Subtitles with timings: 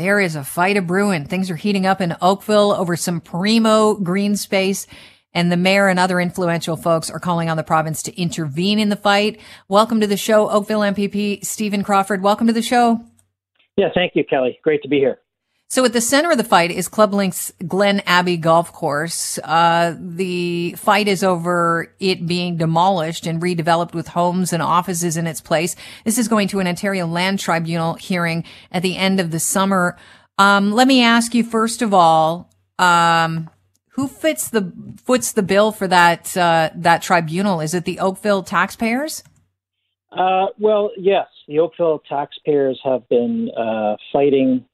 [0.00, 1.26] there is a fight a brewing.
[1.26, 4.86] Things are heating up in Oakville over some primo green space.
[5.34, 8.88] And the mayor and other influential folks are calling on the province to intervene in
[8.88, 9.38] the fight.
[9.68, 12.22] Welcome to the show, Oakville MPP Stephen Crawford.
[12.22, 13.00] Welcome to the show.
[13.76, 14.58] Yeah, thank you, Kelly.
[14.64, 15.20] Great to be here.
[15.70, 19.38] So at the center of the fight is ClubLink's Glen Abbey Golf Course.
[19.44, 25.28] Uh, the fight is over it being demolished and redeveloped with homes and offices in
[25.28, 25.76] its place.
[26.04, 29.96] This is going to an Ontario Land Tribunal hearing at the end of the summer.
[30.38, 33.48] Um, let me ask you first of all, um,
[33.90, 34.72] who fits the
[35.04, 37.60] foots the bill for that uh, that tribunal?
[37.60, 39.22] Is it the Oakville taxpayers?
[40.10, 44.64] Uh, well, yes, the Oakville taxpayers have been uh, fighting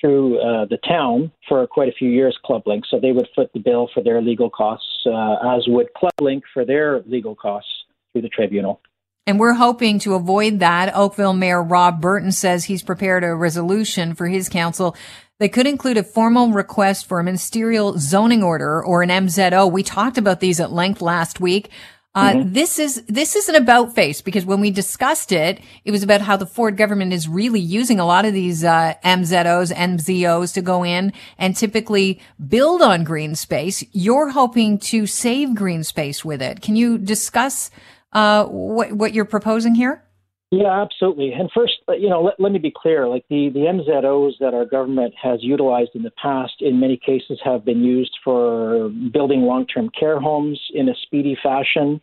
[0.00, 2.82] through uh, the town for quite a few years, ClubLink.
[2.90, 6.64] So they would foot the bill for their legal costs, uh, as would ClubLink for
[6.64, 7.70] their legal costs
[8.12, 8.80] through the tribunal.
[9.26, 10.94] And we're hoping to avoid that.
[10.96, 14.96] Oakville Mayor Rob Burton says he's prepared a resolution for his council
[15.38, 19.70] that could include a formal request for a ministerial zoning order or an MZO.
[19.70, 21.70] We talked about these at length last week.
[22.18, 22.52] Uh, mm-hmm.
[22.52, 26.20] This is this is an about face because when we discussed it, it was about
[26.20, 30.60] how the Ford government is really using a lot of these uh, MZOs, MZOs to
[30.60, 33.84] go in and typically build on green space.
[33.92, 36.60] You're hoping to save green space with it.
[36.60, 37.70] Can you discuss
[38.12, 40.02] uh, what what you're proposing here?
[40.50, 41.32] Yeah, absolutely.
[41.32, 43.06] And first, uh, you know, let, let me be clear.
[43.06, 47.38] Like the, the MZOs that our government has utilized in the past, in many cases,
[47.44, 52.00] have been used for building long-term care homes in a speedy fashion.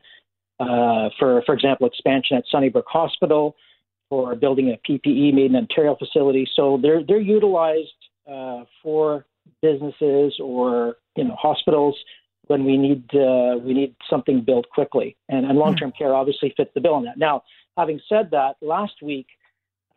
[0.60, 3.56] Uh, for, for example, expansion at Sunnybrook Hospital,
[4.10, 6.48] for building a PPE made in Ontario facility.
[6.56, 7.90] So they're they're utilized
[8.32, 9.26] uh, for
[9.62, 11.98] businesses or you know hospitals
[12.48, 15.16] when we need uh, we need something built quickly.
[15.30, 16.04] And, and long-term mm-hmm.
[16.04, 17.18] care obviously fits the bill on that.
[17.18, 17.44] Now
[17.78, 19.28] Having said that, last week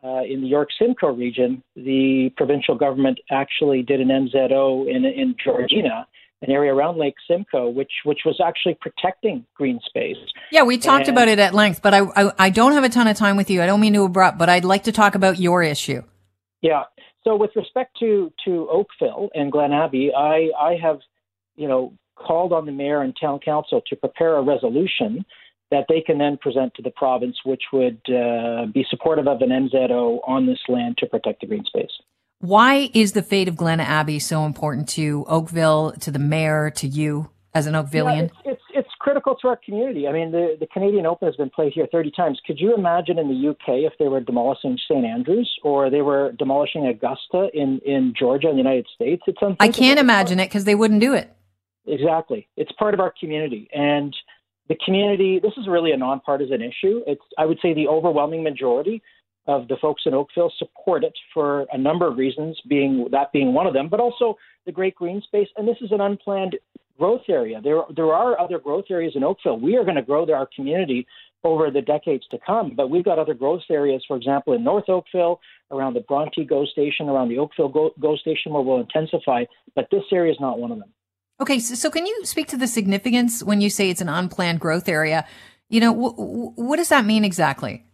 [0.03, 5.35] uh, in the York Simcoe region, the provincial government actually did an MZO in, in
[5.41, 6.05] Georgina,
[6.41, 10.17] an area around Lake Simcoe, which which was actually protecting green space.
[10.51, 12.89] Yeah, we talked and, about it at length, but I, I, I don't have a
[12.89, 13.61] ton of time with you.
[13.61, 16.01] I don't mean to abrupt, but I'd like to talk about your issue.
[16.61, 16.83] Yeah.
[17.23, 20.99] So with respect to to Oakville and Glen Abbey, I I have
[21.55, 25.25] you know called on the mayor and town council to prepare a resolution
[25.71, 29.49] that they can then present to the province, which would uh, be supportive of an
[29.49, 31.91] MZO on this land to protect the green space.
[32.39, 36.87] Why is the fate of Glen Abbey so important to Oakville, to the mayor, to
[36.87, 38.17] you as an Oakvillian?
[38.17, 40.07] Yeah, it's, it's, it's critical to our community.
[40.07, 42.39] I mean, the, the Canadian Open has been played here 30 times.
[42.47, 45.05] Could you imagine in the UK if they were demolishing St.
[45.05, 49.21] Andrews or they were demolishing Augusta in, in Georgia in the United States?
[49.27, 51.35] It's I can't imagine it because they wouldn't do it.
[51.89, 52.47] Exactly.
[52.55, 53.67] It's part of our community.
[53.73, 54.15] And
[54.67, 57.01] the community, this is really a nonpartisan issue.
[57.07, 59.01] It's, I would say, the overwhelming majority
[59.47, 63.53] of the folks in Oakville support it for a number of reasons, being that being
[63.53, 65.47] one of them, but also the great green space.
[65.57, 66.55] And this is an unplanned
[66.99, 67.59] growth area.
[67.63, 69.59] There, there are other growth areas in Oakville.
[69.59, 71.07] We are going to grow our community
[71.43, 74.89] over the decades to come, but we've got other growth areas, for example, in North
[74.89, 75.39] Oakville,
[75.71, 79.45] around the Bronte GO station, around the Oakville GO, GO station, where we'll intensify.
[79.73, 80.89] But this area is not one of them.
[81.41, 84.59] Okay, so, so, can you speak to the significance when you say it's an unplanned
[84.59, 85.25] growth area?
[85.69, 87.85] You know, what does that mean exactly?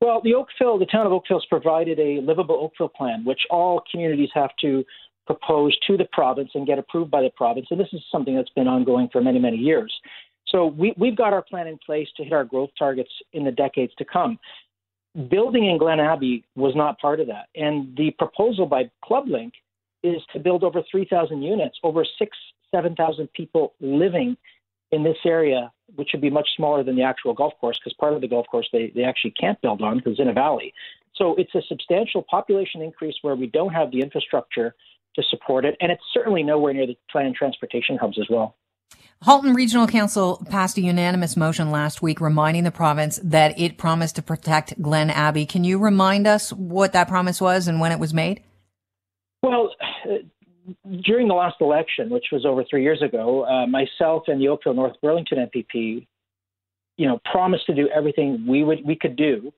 [0.00, 3.82] Well, the Oakville, the town of Oakville has provided a livable Oakville plan, which all
[3.90, 4.84] communities have to
[5.26, 7.66] propose to the province and get approved by the province.
[7.70, 9.92] And this is something that's been ongoing for many, many years.
[10.46, 13.52] So we, we've got our plan in place to hit our growth targets in the
[13.52, 14.38] decades to come.
[15.28, 17.46] Building in Glen Abbey was not part of that.
[17.54, 19.52] And the proposal by ClubLink
[20.02, 22.36] is to build over 3,000 units, over six
[22.74, 24.36] 7,000 people living
[24.92, 28.14] in this area, which would be much smaller than the actual golf course, because part
[28.14, 30.72] of the golf course they, they actually can't build on because it's in a valley.
[31.14, 34.74] So it's a substantial population increase where we don't have the infrastructure
[35.16, 38.56] to support it, and it's certainly nowhere near the planned transportation hubs as well.
[39.22, 44.16] Halton Regional Council passed a unanimous motion last week reminding the province that it promised
[44.16, 45.44] to protect Glen Abbey.
[45.44, 48.42] Can you remind us what that promise was and when it was made?
[49.42, 49.70] Well,
[51.02, 54.74] during the last election, which was over three years ago, uh, myself and the Oakville
[54.74, 56.06] North Burlington MPP,
[56.96, 59.52] you know, promised to do everything we would we could do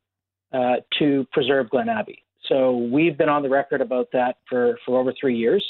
[0.53, 2.23] uh, to preserve Glen Abbey.
[2.49, 5.65] So we've been on the record about that for, for over three years,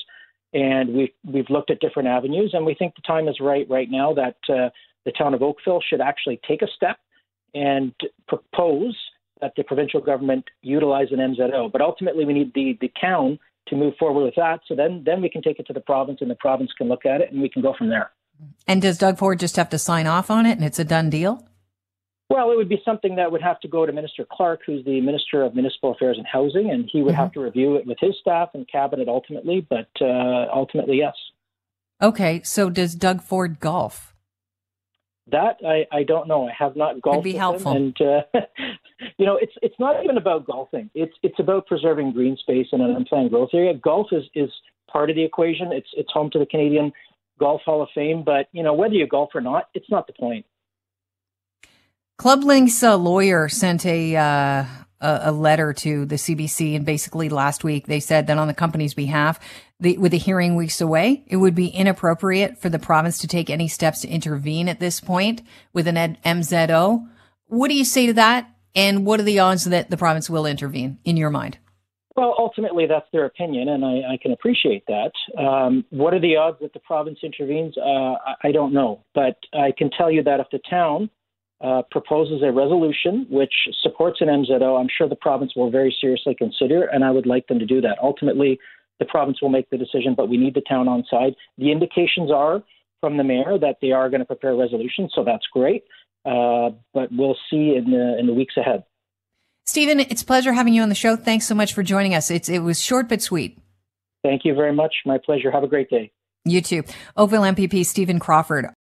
[0.53, 3.91] and we've we've looked at different avenues, and we think the time is right right
[3.91, 4.71] now that uh,
[5.05, 6.99] the town of Oakville should actually take a step
[7.55, 7.93] and
[8.29, 8.97] propose
[9.41, 11.71] that the provincial government utilize an MZO.
[11.71, 13.39] But ultimately, we need the the town
[13.69, 14.61] to move forward with that.
[14.67, 17.07] So then, then we can take it to the province, and the province can look
[17.07, 18.11] at it, and we can go from there.
[18.67, 21.11] And does Doug Ford just have to sign off on it, and it's a done
[21.11, 21.47] deal?
[22.29, 25.03] Well, it would be something that would have to go to Minister Clark, who's the
[25.03, 27.21] Minister of Municipal Affairs and Housing, and he would mm-hmm.
[27.21, 29.67] have to review it with his staff and cabinet ultimately.
[29.69, 31.15] But uh, ultimately, yes.
[32.01, 34.15] Okay, so does Doug Ford golf?
[35.31, 36.49] That I, I don't know.
[36.49, 37.19] I have not golfed.
[37.19, 37.73] Could be helpful.
[37.73, 38.23] and uh,
[39.23, 40.91] you know, it's it's not even about golfing.
[40.97, 43.73] It's it's about preserving green space in an unplanned growth area.
[43.73, 44.51] Golf is is
[44.91, 45.71] part of the equation.
[45.71, 46.93] It's it's home to the Canadian
[47.39, 50.13] Golf Hall of Fame, but you know whether you golf or not, it's not the
[50.13, 50.45] point.
[52.19, 54.65] ClubLink's uh, lawyer sent a, uh,
[55.01, 58.95] a letter to the CBC, and basically last week they said that on the company's
[58.95, 59.39] behalf,
[59.79, 63.51] the, with the hearing weeks away, it would be inappropriate for the province to take
[63.51, 65.43] any steps to intervene at this point
[65.73, 67.09] with an MZO.
[67.47, 68.52] What do you say to that?
[68.75, 71.59] And what are the odds that the province will intervene in your mind?
[72.15, 75.13] Well, ultimately, that's their opinion, and I, I can appreciate that.
[75.39, 77.75] Um, what are the odds that the province intervenes?
[77.79, 79.03] Uh, I don't know.
[79.15, 81.09] But I can tell you that if the town
[81.63, 86.35] uh, proposes a resolution which supports an MZO, I'm sure the province will very seriously
[86.35, 87.97] consider, and I would like them to do that.
[88.03, 88.59] Ultimately,
[88.99, 91.35] the province will make the decision, but we need the town on side.
[91.57, 92.63] The indications are
[93.01, 95.85] from the mayor that they are going to prepare a resolution, so that's great.
[96.25, 98.85] Uh, but we'll see in the in the weeks ahead.
[99.65, 101.17] Stephen, it's a pleasure having you on the show.
[101.17, 102.31] Thanks so much for joining us.
[102.31, 103.59] It's, it was short but sweet.
[104.23, 104.95] Thank you very much.
[105.07, 105.51] My pleasure.
[105.51, 106.13] Have a great day.
[106.45, 106.83] You too.
[107.17, 108.73] Oakville MPP Stephen Crawford.